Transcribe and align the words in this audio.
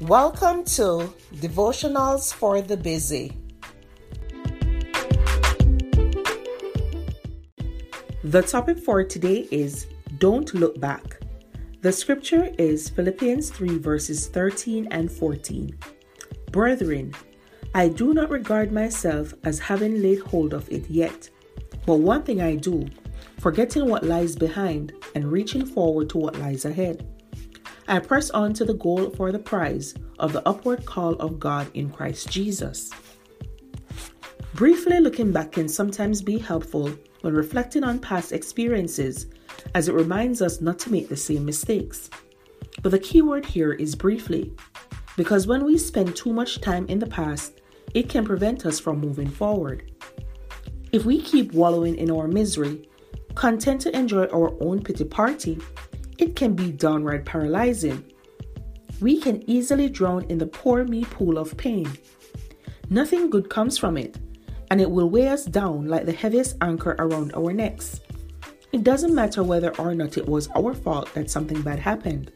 Welcome 0.00 0.64
to 0.76 1.12
Devotionals 1.34 2.32
for 2.32 2.62
the 2.62 2.74
Busy. 2.74 3.36
The 8.24 8.40
topic 8.40 8.78
for 8.78 9.04
today 9.04 9.46
is 9.50 9.88
Don't 10.16 10.54
Look 10.54 10.80
Back. 10.80 11.20
The 11.82 11.92
scripture 11.92 12.50
is 12.56 12.88
Philippians 12.88 13.50
3, 13.50 13.76
verses 13.76 14.26
13 14.28 14.88
and 14.90 15.12
14. 15.12 15.78
Brethren, 16.50 17.12
I 17.74 17.88
do 17.88 18.14
not 18.14 18.30
regard 18.30 18.72
myself 18.72 19.34
as 19.44 19.58
having 19.58 20.00
laid 20.00 20.20
hold 20.20 20.54
of 20.54 20.66
it 20.72 20.88
yet, 20.88 21.28
but 21.84 21.96
one 21.96 22.22
thing 22.22 22.40
I 22.40 22.56
do, 22.56 22.88
forgetting 23.38 23.86
what 23.86 24.04
lies 24.04 24.34
behind 24.34 24.94
and 25.14 25.30
reaching 25.30 25.66
forward 25.66 26.08
to 26.08 26.18
what 26.18 26.38
lies 26.38 26.64
ahead. 26.64 27.06
I 27.90 27.98
press 27.98 28.30
on 28.30 28.54
to 28.54 28.64
the 28.64 28.74
goal 28.74 29.10
for 29.10 29.32
the 29.32 29.38
prize 29.40 29.94
of 30.20 30.32
the 30.32 30.48
upward 30.48 30.86
call 30.86 31.14
of 31.14 31.40
God 31.40 31.66
in 31.74 31.90
Christ 31.90 32.30
Jesus. 32.30 32.88
Briefly 34.54 35.00
looking 35.00 35.32
back 35.32 35.50
can 35.50 35.68
sometimes 35.68 36.22
be 36.22 36.38
helpful 36.38 36.92
when 37.22 37.34
reflecting 37.34 37.82
on 37.82 37.98
past 37.98 38.30
experiences, 38.30 39.26
as 39.74 39.88
it 39.88 39.94
reminds 39.94 40.40
us 40.40 40.60
not 40.60 40.78
to 40.78 40.92
make 40.92 41.08
the 41.08 41.16
same 41.16 41.44
mistakes. 41.44 42.10
But 42.80 42.90
the 42.90 42.98
key 43.00 43.22
word 43.22 43.44
here 43.44 43.72
is 43.72 43.96
briefly, 43.96 44.52
because 45.16 45.48
when 45.48 45.64
we 45.64 45.76
spend 45.76 46.14
too 46.14 46.32
much 46.32 46.60
time 46.60 46.86
in 46.86 47.00
the 47.00 47.08
past, 47.08 47.60
it 47.92 48.08
can 48.08 48.24
prevent 48.24 48.66
us 48.66 48.78
from 48.78 49.00
moving 49.00 49.28
forward. 49.28 49.90
If 50.92 51.04
we 51.04 51.20
keep 51.20 51.54
wallowing 51.54 51.96
in 51.96 52.12
our 52.12 52.28
misery, 52.28 52.88
content 53.34 53.80
to 53.80 53.96
enjoy 53.96 54.26
our 54.26 54.54
own 54.62 54.80
pity 54.80 55.04
party, 55.04 55.58
it 56.20 56.36
can 56.36 56.54
be 56.54 56.70
downright 56.70 57.24
paralyzing. 57.24 58.04
We 59.00 59.18
can 59.20 59.42
easily 59.48 59.88
drown 59.88 60.24
in 60.24 60.36
the 60.36 60.46
poor 60.46 60.84
me 60.84 61.04
pool 61.04 61.38
of 61.38 61.56
pain. 61.56 61.90
Nothing 62.90 63.30
good 63.30 63.48
comes 63.48 63.78
from 63.78 63.96
it, 63.96 64.18
and 64.70 64.82
it 64.82 64.90
will 64.90 65.08
weigh 65.08 65.28
us 65.28 65.46
down 65.46 65.86
like 65.86 66.04
the 66.04 66.12
heaviest 66.12 66.56
anchor 66.60 66.94
around 66.98 67.32
our 67.34 67.54
necks. 67.54 68.00
It 68.72 68.84
doesn't 68.84 69.14
matter 69.14 69.42
whether 69.42 69.74
or 69.78 69.94
not 69.94 70.18
it 70.18 70.28
was 70.28 70.50
our 70.54 70.74
fault 70.74 71.12
that 71.14 71.30
something 71.30 71.62
bad 71.62 71.78
happened. 71.78 72.32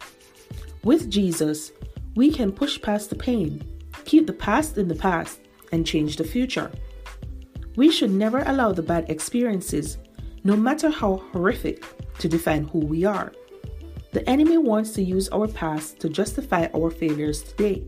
With 0.83 1.11
Jesus, 1.11 1.71
we 2.17 2.31
can 2.31 2.53
push 2.53 2.81
past 2.81 3.11
the 3.11 3.17
pain, 3.17 3.63
keep 4.07 4.27
the 4.27 4.33
past 4.33 4.79
in 4.79 4.89
the 4.89 4.95
past, 4.95 5.41
and 5.73 5.87
change 5.87 6.17
the 6.17 6.25
future. 6.25 6.71
We 7.77 7.91
should 7.91 8.11
never 8.11 8.43
allow 8.47 8.73
the 8.73 8.83
bad 8.83 9.11
experiences, 9.11 9.98
no 10.43 10.57
matter 10.57 10.89
how 10.89 11.17
horrific, 11.33 11.85
to 12.21 12.29
define 12.29 12.65
who 12.65 12.79
we 12.79 13.05
are. 13.05 13.33
The 14.15 14.31
enemy 14.31 14.59
wants 14.59 14.93
to 14.93 15.03
use 15.03 15.29
our 15.31 15.48
past 15.48 15.98
to 15.98 16.09
justify 16.09 16.69
our 16.73 16.89
failures 16.89 17.43
today. 17.43 17.84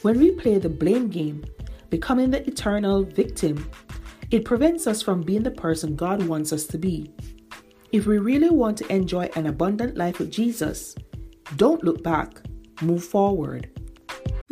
When 0.00 0.18
we 0.18 0.30
play 0.30 0.56
the 0.56 0.70
blame 0.70 1.10
game, 1.10 1.44
becoming 1.90 2.30
the 2.30 2.42
eternal 2.48 3.02
victim, 3.02 3.70
it 4.30 4.46
prevents 4.46 4.86
us 4.86 5.02
from 5.02 5.20
being 5.20 5.42
the 5.42 5.50
person 5.50 5.94
God 5.94 6.22
wants 6.22 6.54
us 6.54 6.66
to 6.68 6.78
be. 6.78 7.12
If 7.92 8.06
we 8.06 8.16
really 8.16 8.48
want 8.48 8.78
to 8.78 8.90
enjoy 8.90 9.28
an 9.36 9.44
abundant 9.44 9.98
life 9.98 10.20
with 10.20 10.32
Jesus, 10.32 10.94
don't 11.56 11.84
look 11.84 12.02
back, 12.02 12.40
move 12.80 13.04
forward. 13.04 13.75